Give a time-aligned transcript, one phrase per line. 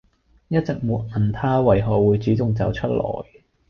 [0.47, 2.95] 一直沒問他為何會主動走出來